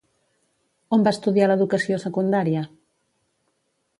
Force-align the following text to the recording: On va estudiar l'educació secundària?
On 0.97 1.05
va 1.07 1.13
estudiar 1.17 1.49
l'educació 1.51 2.01
secundària? 2.05 2.65